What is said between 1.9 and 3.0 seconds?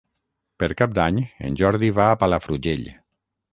va a Palafrugell.